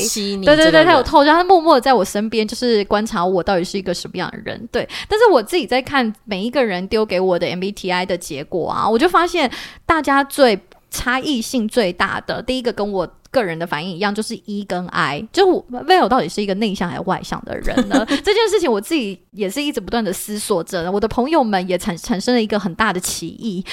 [0.45, 4.65] 对对对，他有透，他默默的在我身边，就是观察我到底是一个什么样的人。
[4.71, 9.51] 对，但是我自己在看每一个人丢给我的 MBTI 的结果啊，我就发现
[9.85, 10.57] 大家最
[10.89, 18.05] 差异性最大的，第一个跟我个人的反应一样，就是 E 跟 I，就是我，Vill 到底是一个内向还是外向的人呢？
[18.23, 23.63] 这件事情我自己也是一直不断的思索着，我的朋友们也产产生了一个很大的歧义，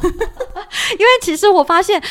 [0.92, 2.02] 因为其实我发现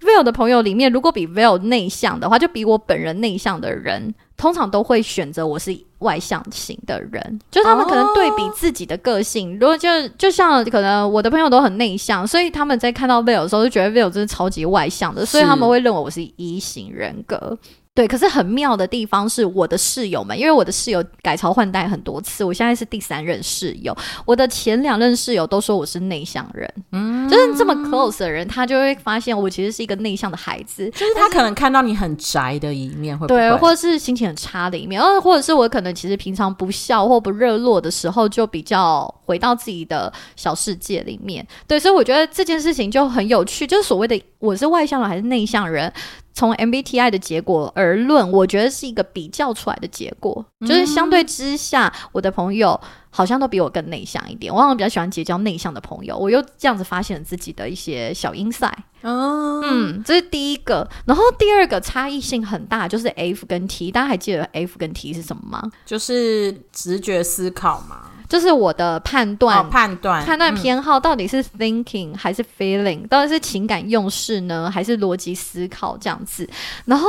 [0.00, 17.58] VILL 的朋友里面，如果比 VILL 内向的话，就比我本人内向的人，通常都会选择我是外向型的人，就他们可能对比自己的个性，如果就就像可能我的朋友都很内向，所以他们在看到 vill 的时候，就觉得 vill 真的超级外向的，所以他们会认为我是一型人格。
[17.94, 23.96] 对，可是很妙的地方是我的室友们，因为我的室友改朝换代很多次，我现在是第三任室友，
[24.26, 41.46] 我的前两任室友都说我是内向人，嗯，就是这么 close 的人，他就会发现我其实是一个内向的孩子，就是他可能看到你很宅的一面，会不对，或者是心情很差的一面，呃，或者是我可能其实平常不笑或不热络的时候，就比较回到自己的小世界里面。
[41.66, 45.92] 对，所以我觉得这件事情就很有趣，就是所谓的我是外向人还是内向人。
[46.34, 52.78] 从 MBTI 的结果而论，我觉得是一个比较出来的结果，就是相对之下，我的朋友
[53.16, 54.52] 好像都比我更内向一点。
[54.52, 58.74] 我好像比较喜欢结交内向的朋友，我又这样子发现了自己的一些小 insight。
[59.00, 60.86] 嗯，嗯，这是第一个。
[61.06, 63.90] 然后第二个差异性很大，就是 F 跟 T。
[63.90, 65.72] 大家还记得 F 跟 T 是什么吗？
[65.86, 69.60] 就是直觉思考嘛，就是我的判断。
[69.60, 76.46] 哦，判断判断嗯偏好到底是 thinking 还是 feeling，到底是情感用事呢，还是逻辑思考这样子？
[76.84, 77.08] 然后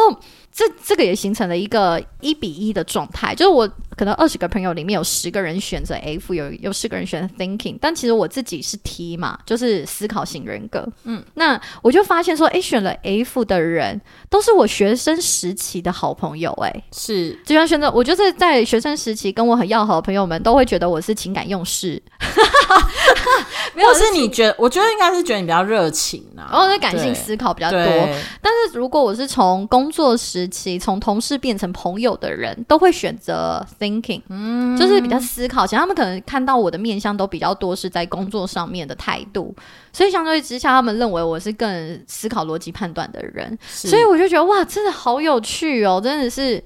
[0.58, 10.92] 这这个也形成了一个一比一的状态，就是我可能二十个朋友里面有十个人选择 F，有有十个人选择 thinking，但其实我自己是 T 嘛，就是思考型人格。
[11.04, 16.84] 嗯，那我就发现说，诶，选了 F 的人都是我学生时期的好朋友、诶。
[16.92, 22.02] 是就像选择，我就是在学生时期跟我很要好的朋友们都会觉得我是情感用事，
[23.76, 24.56] 没有或是你觉得？
[24.58, 27.80] 我觉得应该是觉得你比较热情啊，然后是感性思考比较多。
[27.80, 35.78] 但是如果我是从工作时期从同事变成朋友的人，都会选择 thinking，嗯，就是比较思考型。
[35.78, 39.54] 他们可能看到我的面相都比较多是在工作上面的态度，
[39.94, 43.58] 所以相对之下，他们认为我是更思考逻辑判断的人。
[43.68, 46.64] 所以我就觉得哇，真的好有趣哦，真的是。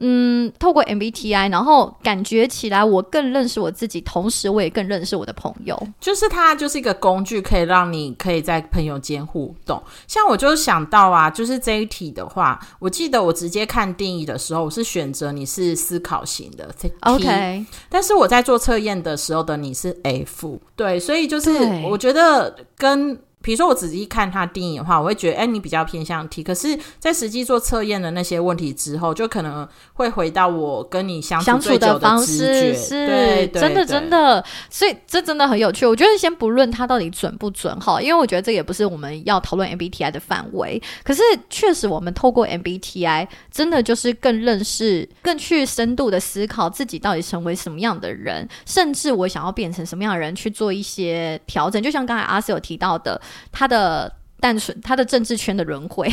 [0.00, 5.76] 嗯，透过 MBTI，然后感觉起来我更认识我自己，同时我也更认识我的朋友。
[6.00, 9.82] 就是它就是一个工具，可以让你可以在朋友间互动。
[10.06, 21.50] 像我就想到啊，就是这一题的话，我记得我直接看定义的时候，我是选择你是思考型的 OK，但是我在做测验的时候的你是 F，对，所以就是
[21.84, 26.42] 我觉得跟比如说我仔细看他定义的话，我会觉得，哎，你比较偏向 T。
[26.42, 34.44] 可是，在实际做测验的那些问题之后，就可能会回到我跟你相相处的方式，是，对，真的真的。
[34.68, 35.86] 所以这真的很有趣。
[35.86, 40.82] 我觉得先不论它到底准不准哈，因为我觉得这也不是我们要讨论 MBTI 的范围。
[41.04, 51.82] 可是确实，我们透过 MBTI，真的就是更认识、更去深度的思考自己到底成为什么样的人，甚至我想要变成什么样的人去做一些调整。
[51.82, 53.20] 就像刚才阿 Sir 有提到的，
[53.52, 56.08] 他的单纯，他的政治圈的轮回，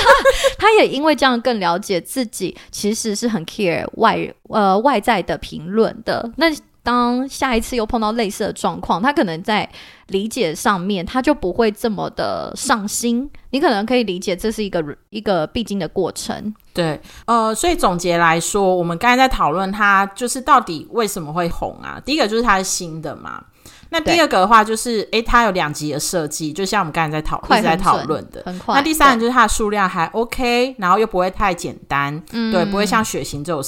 [0.58, 6.30] 他也因为这样更了解自己，其实是很 care 外呃外在的评论的。
[6.36, 6.46] 那
[6.82, 9.68] 当下一次又碰到类似的状况，他可能在
[10.08, 13.30] 理解上面他就不会这么的上心。
[13.50, 16.52] 你可能可以理解这是一个一个必经的过程。
[16.74, 22.02] 对，呃，所以总结来说，我们刚才在讨论他就是到底为什么会红啊？
[22.04, 23.44] 第一个就是他是新的嘛。
[23.92, 28.42] 那第二个的话就是，诶，它有两级的设计，就像我们刚才在讨一直在讨论的。
[28.66, 33.62] 那第三个就是它的数量还 OK，然后又不会太简单，对，不会像血型这种。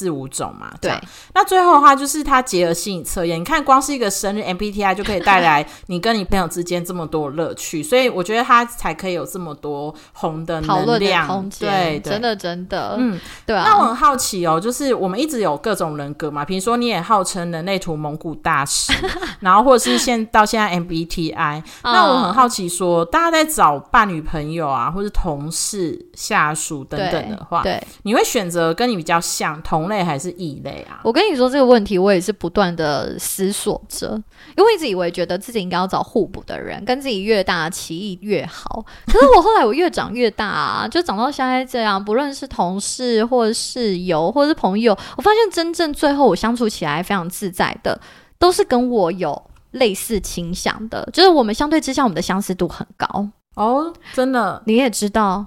[0.00, 0.98] 四五种嘛，对。
[1.34, 11.46] 那最后的话就是它结合心理测验，你看光是一个生日 MBTI 就可以带来你跟你朋友之间这么多乐趣，所以我觉得它才可以有这么多红的能量。
[11.58, 13.62] 对，真的真的，嗯，对啊。
[13.66, 18.94] 那我很好奇哦，就是我们一直有各种人格嘛，比如说你也号称人类图蒙古大师，
[19.40, 29.90] 然后或者是现到现在 MBTI，那我很好奇说，大家在找伴侣、朋友啊，或是同事、下属等等的话，对，你会选择跟你比较像同。
[29.90, 31.00] 类还是异类啊？
[31.02, 34.10] 我跟你说这个问题，我也是不断的思索着，
[34.56, 38.84] 因为一直以为觉得自己应该要找互补的人，跟自己越大歧义越好。
[39.06, 48.00] 可是我后来我越长越大，啊，就长到现在这样，不论是同事或者室友或者是朋友，我发现真正最后我相处起来非常自在的，
[48.38, 53.92] 都是跟我有类似倾向的，就是我们相对之下，我们的相似度很高哦。
[54.12, 55.46] 真的，你也知道。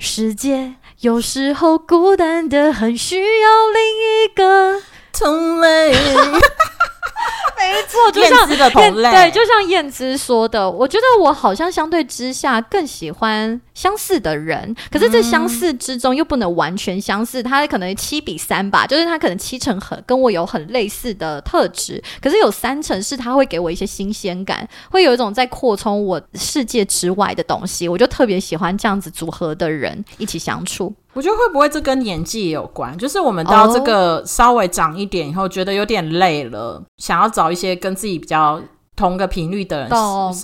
[0.00, 4.80] 世界有时候孤单的很，需要另一个
[5.12, 5.92] 同类。
[7.58, 8.46] 没错，就 像
[9.12, 30.94] 对，就像燕姿说的，我觉得我好像相对之下更喜欢相似的人，可是这相似之中又不能完全相似，他可能七比三吧，就是他可能七成很跟我有很类似的特质，可是有三成是他会给我一些新鲜感，会有一种在扩充我世界之外的东西，我就特别喜欢这样子组合的人一起相处。
[31.18, 32.96] 我觉得会不会这跟年纪也有关？
[32.96, 38.60] 就是我们到这个稍微长一点以后，觉得有点累了，想要找一些跟自己比较。
[38.98, 39.88] 同个频率的人，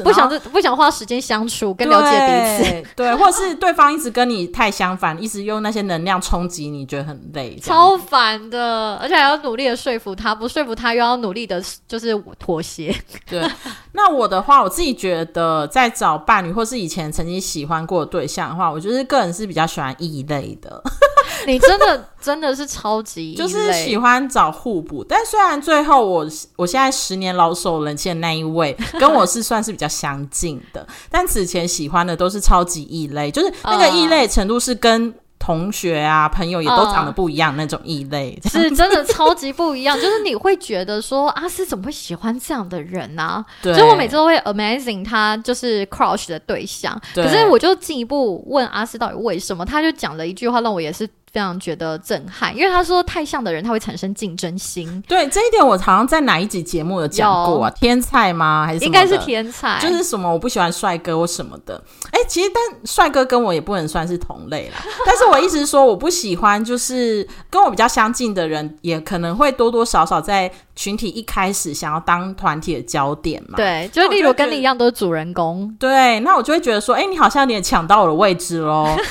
[0.05, 12.95] 不想不想花时间相处跟了解彼此，对，或者是对方一直跟你太相反，一直用那些能量冲击你，觉得很累，超烦的，而且还要努力的说服他，不说服他又要努力的，就是妥协。
[13.29, 13.45] 对，
[13.93, 20.81] 那我的话，我自己觉得在找伴侣或是以前曾经喜欢过的对象的话，我就是个人是比较喜欢异类的。
[21.47, 25.05] 你真的真的是超级，就是喜欢找互补。
[25.05, 35.15] 但虽然最后我我现在十年老手人气的那一位， 跟我是算是比较相近的，但此前喜欢的都是超级异类，就是那个异类程度是跟。
[35.37, 39.95] 同学啊，朋友也都长得不一样，那种异类是真的超级不一样。
[40.01, 43.45] 就是你会觉得说，阿斯怎么会喜欢这样的人呢？
[43.63, 46.99] 所以我每次都会 amazing 他就是 crush 的对象。
[47.15, 51.07] 可是我就进一步问阿斯到底为什么，他就讲了一句话，让我也是。
[51.35, 55.03] 非常觉得震撼，因为他说太像的人他会产生竞争心。
[55.09, 57.71] 对这一点，我好像在哪一集节目有讲过啊？
[57.71, 58.65] 天才吗？
[58.65, 59.81] 还是应该是天才？
[59.81, 61.83] 就是什么我不喜欢帅哥或什么的。
[62.13, 64.77] 哎，其实但帅哥跟我也不能算是同类啦。
[65.05, 73.57] 但是我意思是说，我不喜欢就是跟我比较相近的人，也可能会多多少少在群体一开始想要当团体的焦点嘛。
[73.57, 75.75] 对，就例如跟你一样都是主人公。
[75.79, 78.89] 对，那我就会觉得说，哎，你好像有点抢到我的位置喽。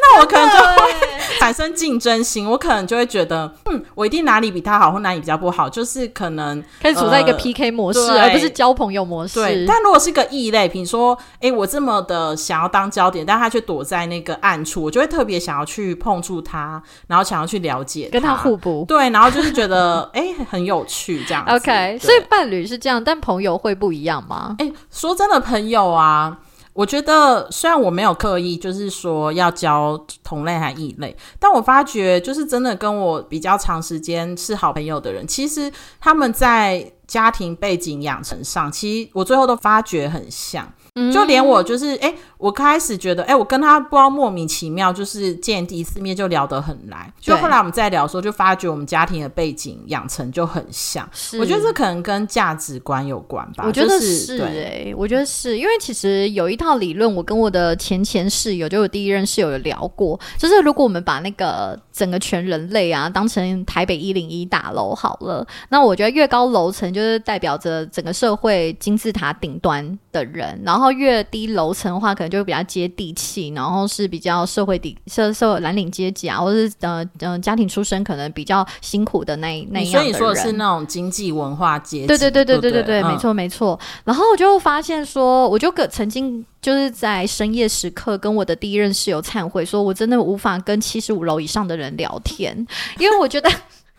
[0.00, 1.07] 那我可能就会
[1.40, 9.34] 产生竞争心，我可能就会觉得，嗯，我一定哪里比他好，或哪里比较不好，就是可能开始处在一个 PK 模式，而不是交朋友模式。
[9.34, 18.84] 对，但如果是个异类，比如说，哎，我这么的想要当焦点，但他却躲在那个暗处，我就会特别想要去碰触他，然后想要去了解，跟他互补。
[18.88, 21.44] 对，然后就是觉得， 哎，很有趣这样。
[21.48, 24.56] OK，所以伴侣是这样，但朋友会不一样吗？
[24.58, 26.38] 哎，说真的，朋友啊。
[26.78, 40.72] 我觉得虽然我没有刻意就是说要教同类还异类，但我发觉就是真的跟我比较长时间是好朋友的人，其实他们在家庭背景养成上，其实我最后都发觉很像。
[41.12, 47.12] 就连我就是哎，我开始觉得哎，我跟他不知道莫名其妙，就是见第一次面就聊得很来。
[47.20, 51.08] 就后来我们在聊的时候，就发觉我们家庭的背景养成就很像。
[51.38, 53.62] 我觉得这可能跟价值观有关吧。
[53.64, 70.88] 我觉得是哎，我觉得是因为其实有一套理论，我跟我的前前室友，就我第一任室友有聊过，就是如果我们把那个整个全人类啊当成台北一零一大楼好了，那我觉得越高楼层就是代表着整个社会金字塔顶端的人，然后。
[70.98, 82.06] 越低楼层的话，可能就会比较接地气，然后是比较社会底社社蓝领阶级啊，或者是呃呃家庭出身可能比较辛苦的那那样所以你说的是那种经济文化阶级。
[82.08, 83.78] 对对对对对对对，没错没错。
[84.02, 92.66] 然后我就发现说，我就可曾经就是在深夜时刻跟我的第一任室友忏悔，说我真的无法跟七十五楼以上的人聊天，
[92.98, 93.48] 因为我觉得。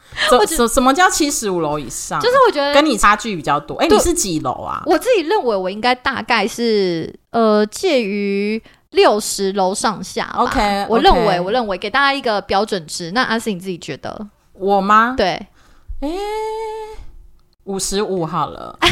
[0.47, 2.19] 什什么叫七十五楼以上？
[2.19, 3.75] 就是我觉得跟你差距比较多。
[3.77, 4.81] 哎，你是几楼啊？
[4.85, 10.29] 我自己认为我应该大概是呃介于六十楼上下。
[10.35, 13.11] OK，我认为我认为给大家一个标准值。
[13.11, 14.27] 那阿信你自己觉得？
[14.53, 15.13] 我吗？
[15.15, 15.27] 对，
[16.01, 16.09] 哎，
[17.63, 18.77] 五十五好了。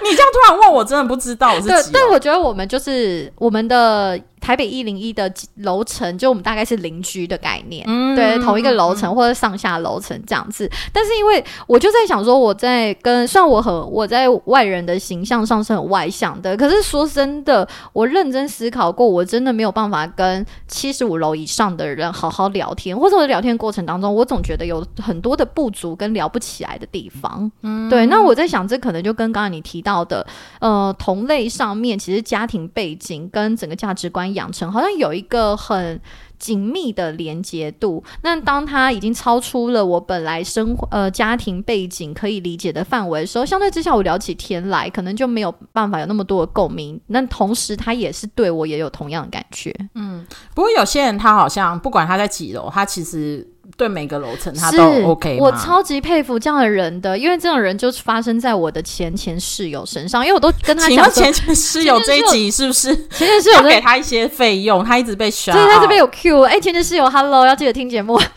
[0.00, 1.92] 你这样突然问我，真的不知道我是几。
[1.92, 4.20] 对，我觉得我们就是我们的。
[4.40, 7.84] 台北一零一的楼层，就我们大概是邻居的概念，
[8.14, 10.70] 对，同一个楼层或者上下楼层这样子。
[10.92, 27.50] 但是因为我就在想说，我在跟虽然我和我在外人的形象上是很外向的，可是说真的，我认真思考过，我真的没有办法跟七十五楼以上的人好好聊天，或者我聊天过程当中，我总觉得有很多的不足跟聊不起来的地方。
[27.62, 28.06] 嗯，对。
[28.06, 30.24] 那我在想，这可能就跟刚才你提到的，
[30.60, 34.28] 呃，同类上面，其实家庭背景跟整个价值观。
[34.34, 35.98] 养成好像有一个很
[36.38, 47.00] 紧密的连接度，那当他已经超出了我本来生活呃家庭背景可以理解的范围的时候，相对之下我聊起天来，可能就没有办法有那么多的共鸣。
[47.08, 49.74] 那同时他也是对我也有同样的感觉。
[49.94, 53.46] 嗯，不过有些人他好像不管他在几楼，他其实。
[53.78, 62.92] 对每个楼层他都 OK，我超级佩服这样的人的，因为这种人就发生在我的前前室友身上，因为我都跟他讲前前室友这一集是不是？
[63.10, 65.54] 前前室友给他一些费用，他一直被刷。
[65.54, 68.20] 对，他这边有 Q，哎，前前室友，Hello，要记得听节目。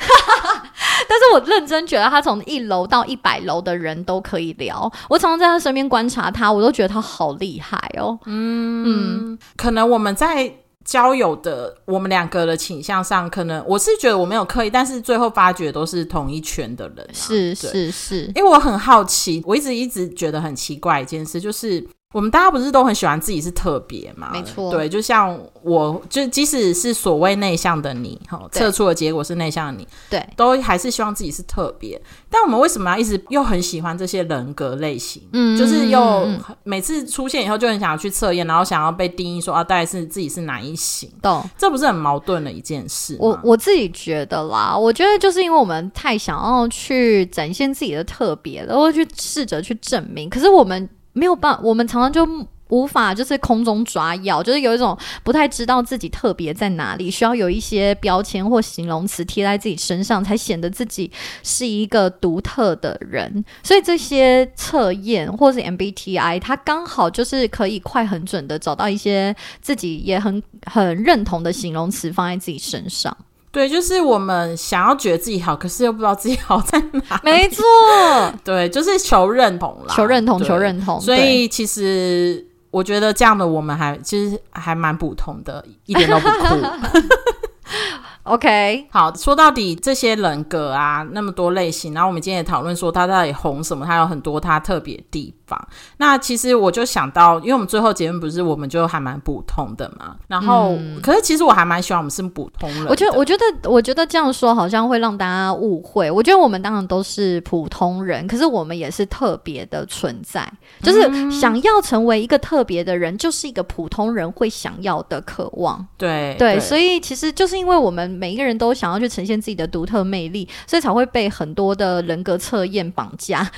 [1.09, 8.19] 但是我认真觉得他从一楼到一百楼的人都可以聊，我常常在他身边观察他，我都觉得他好厉害哦。
[8.27, 10.53] 嗯，可能我们在。
[10.83, 17.07] 交友的我们两个的倾向上，可能我是觉得我没有刻意，但是最后发觉都是同一圈的人。
[17.13, 21.87] 是是是，因为我很好奇，我一直一直觉得很奇怪一件事，就是。
[22.11, 24.31] 我们大家不是都很喜欢自己是特别嘛？
[24.33, 31.99] 没错，对，就像我，就即使是所谓内向的你，哈，测出的结果是内向的你，对，都还是希望自己是特别。
[32.29, 35.23] 但我们为什么要一直又很喜欢这些人格类型？
[35.31, 36.27] 嗯，就是又
[36.63, 41.09] 每次出现以后就很想要去测验，然后想要被定义说啊，大概是自己是哪一型？
[41.21, 41.41] 懂？
[41.57, 43.15] 这不是很矛盾的一件事？
[43.19, 50.89] 我我自己觉得啦，我觉得就是因为我们太想要去展现自己的特别，然后去试着去证明，可是我们。
[51.13, 61.11] 没有办，我们常常就无法就是空中抓药，就是有一种不太知道自己特别在哪里，需要有一些标签或形容词贴在自己身上，才显得自己
[61.43, 63.43] 是一个独特的人。
[63.61, 73.15] 所以这些测验或是 MBTI，它刚好就是可以快很准的找到一些自己也很很认同的形容词放在自己身上。
[73.51, 77.19] 对，就是我们想要觉得自己好，可是又不知道自己好在哪。
[77.21, 77.63] 没错，
[78.45, 80.99] 对，就是求认同啦，求认同，求认同。
[81.01, 86.45] 所以其实我觉得这样的我们还其实还蛮普通的，一点都不酷。
[88.31, 95.67] OK，好，说到底这些人格啊，那么多类型，然后我们今天也讨论说他到底红什么，他有很多他特别地方。
[95.97, 102.85] 那其实我就想到，因为我们最后结论不是我们就还蛮普通的嘛，然后可是其实我还蛮喜欢我们是普通人。
[102.87, 106.09] 我觉得，我觉得，我觉得这样说好像会让大家误会。
[106.09, 110.49] 我觉得我们当然都是普通人，可是我们也是特别的存在，
[110.81, 115.85] 就是想要成为一个特别的人，就是一个普通人会想要的渴望。
[115.97, 118.20] 对对，所以其实就是因为我们。
[118.21, 123.51] 每一个人都想要去呈现自己的独特魅力，所以才会被很多的人格测验绑架，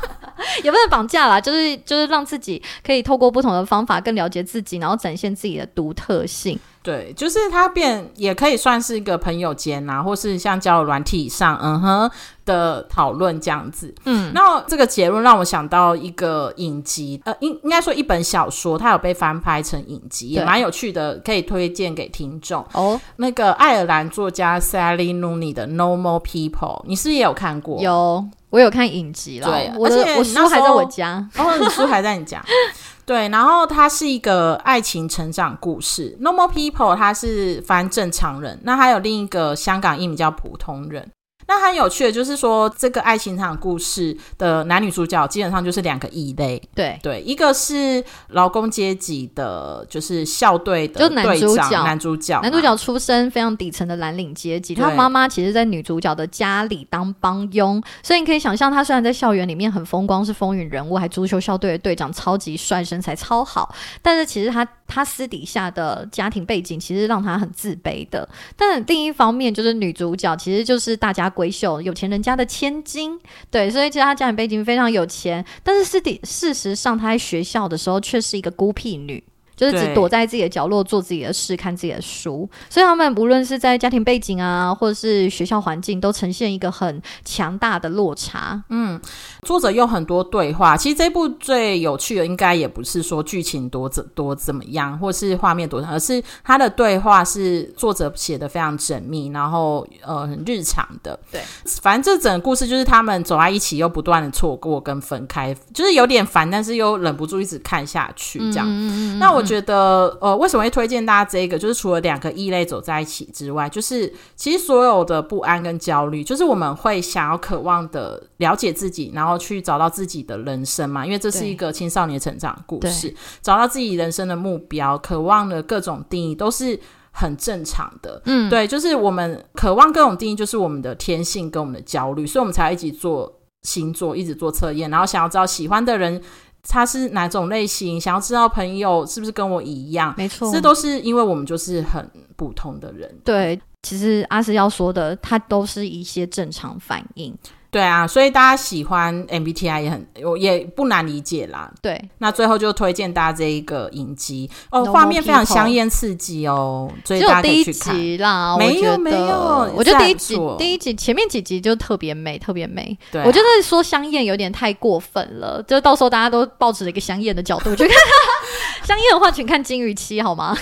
[0.64, 6.58] 也不能绑架啦，就是就是让自己可以透过不同的方法更了解自己，然后展现自己的独特性。
[6.82, 12.10] 对，就是它变也可以算是一个朋友间啊，或是像交友软体上，嗯哼
[12.46, 13.94] 的讨论这样子。
[14.04, 22.64] 嗯，那这个结论让我想到一个影集，呃，应应该说一本小说，它有被翻拍成影集，也蛮有趣的，可以推荐给听众。
[22.72, 27.82] 哦，那个爱尔兰作家 Sally Rooney 的《Normal People》，你是不是也有看过？
[27.82, 28.24] 有。
[28.50, 31.28] 我有看影集啦，对我的而且我书还在我家。
[31.36, 32.42] 哦，你书还在你讲。
[33.08, 41.10] 对，然后它是一个爱情成长故事，《Normal People》它是翻正常人，那还有另一个香港译名叫普通人。
[41.48, 51.84] 那很有趣的就是说，这个爱情长故事的男女主角基本上就是两个异类，对，对，一个是劳工阶级的，就是校队的就男队长，主角。
[51.84, 68.28] 男主角，男主角出身非常底层的蓝领阶级，他妈妈其实，在女主角的家里当帮佣，所以你可以想象，他虽然在校园里面很风光，是风云人物，还足球校队的队长，超级帅，身材超好，但是其实他他私底下的家庭背景其实让他很自卑的。
[68.54, 73.16] 但另一方面，就是女主角其实就是大家闺秀，有钱人家的千金，
[73.48, 79.22] 对，所以其实她家庭背景非常有钱，但是事底事实上，她在学校的时候却是一个孤僻女。
[79.58, 88.62] 就是只躲在自己的角落做自己的事，看自己的书，所以他们无论是在家庭背景啊，或者是学校环境，都呈现一个很强大的落差。
[88.68, 89.00] 嗯
[89.42, 101.18] 作者用很多对话，其实这部最有趣的应该也不是说剧情多怎多怎么样，或是画面多，而是他的对话是作者写的非常缜密，然后呃很日常的。
[101.32, 101.40] 对，
[101.82, 109.18] 反正这整个故事就是他们走在一起，又不断的错过跟分开，就是有点烦，但是又忍不住一直看下去这样。
[109.18, 111.58] 那我觉得，呃，为什么会推荐大家这个？
[111.58, 121.04] 就是除了两个异类走在一起之外，就是其实所有的不安跟焦虑，就是我们会想要渴望的了解自己，然后去找到自己的人生嘛。
[121.04, 126.78] 因为这是一个青少年成长故事，找到自己人生的目标，渴望的各种定义都是。
[127.10, 136.22] 很正常的，嗯，对，就是我们渴望各种定义，就是我们的天性跟我们的焦虑，所以我们才一起做星座，一直做测验，然后想要知道喜欢的人
[136.62, 143.14] 他是哪种类型，想要知道朋友是不是跟我一样，没错，这都是因为我们就是很普通的人。
[143.24, 143.60] 对。
[143.84, 147.32] 其实阿斯要说的，他都是一些正常反应。
[147.70, 151.70] 对啊，所以大家喜欢 MBTI 也很，我也不难理解啦。
[151.82, 157.94] 对，那最后就推荐大家这一个影集哦画面非常香艳刺激哦，所以只有大家可第一以去看。
[157.94, 162.96] 集啦，没有没有我觉得第一集第一集前面几集就特别美，特别美。
[163.12, 167.96] 对啊、我觉得说香艳有点太过分了，就到时候大家都抱持了一个香艳的角度去看。
[168.82, 170.56] 香艳的话，请看金鱼期好吗？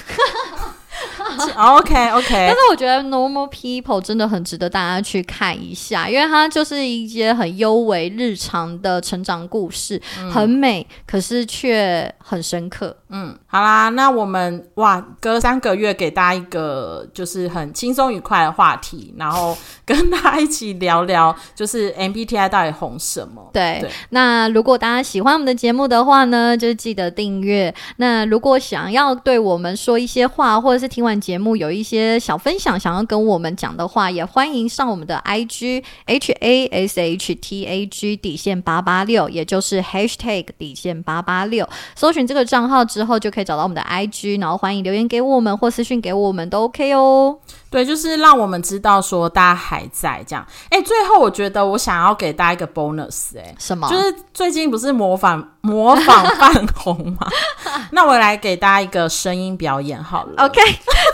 [1.38, 10.00] OK OK， 但是我觉得《Normal People》真的很值得大家去看一下，因为它就是一些很优微日常的成长故事，
[10.32, 12.96] 很美，可是却很深刻。
[13.08, 23.48] 嗯，好啦，那我们哇，隔三个月给大家一个就是很轻松愉快的话题，然后跟大家一起聊聊，就是 MBTI 到底红什么？
[23.52, 27.72] 对，对那如果大家喜欢我们的节目的话呢，就记得订阅。
[27.98, 47.36] 那如果想要对我们说一些话，或者是听完节目有一些小分享，想要跟我们讲的话，也欢迎上我们的 IG H A S H T A G 底线八八六，也就是 Hashtag 底线八八六，搜寻这个账号之后，就可以找到我们的 IG，然后欢迎留言给我们或私讯给我们都 OK 哦。
[47.68, 50.46] 对，就是让我们知道说大家还在这样。
[50.70, 53.86] 哎，最后我觉得我想要给大家一个 bonus，哎，什么？
[53.90, 57.28] 就是最近不是模仿 模仿泛红吗？
[57.92, 60.46] 那我来给大家一个声音表演好了。
[60.46, 60.58] OK，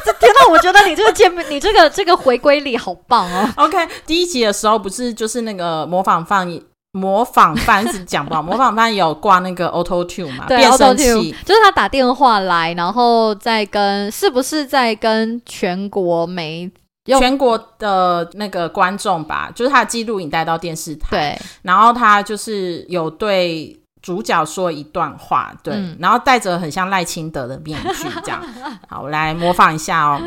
[0.05, 3.49] 这天呐，我觉得你这个见面，你这个这个回归力好棒哦。
[3.57, 3.77] OK，
[4.07, 6.49] 第一集的时候不是就是那个模仿犯
[6.93, 11.35] 模仿犯是讲不好， 模仿犯有挂那个 Auto Tune 嘛，对变声器。
[11.45, 16.71] 就是他打电话来，然后再跟是不是在跟全国媒
[17.07, 28.41] 全国的那个观众吧，就是他的记录影带到电视台，对然后他就是有对主角说一段话，对，嗯然后戴着很像赖清德的面具，这样。
[28.89, 30.21] 好，我来模仿一下哦。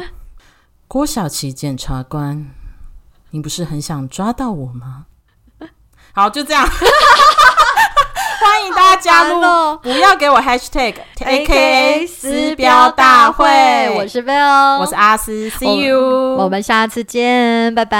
[0.88, 2.50] 郭晓琪检察官，
[3.30, 5.06] 你不是很想抓到我吗？
[6.16, 6.66] 好，就这样。
[8.42, 10.96] 欢迎大家加入，哦不要给我 hashtag
[11.26, 13.46] A K A 撕标大会。
[13.98, 16.00] 我是 Bill，我是阿斯，See you，
[16.38, 18.00] 我们下次见，拜拜。